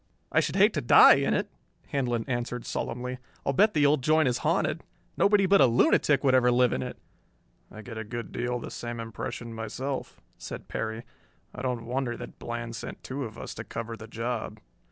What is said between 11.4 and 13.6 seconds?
"I don't wonder that Bland sent two of us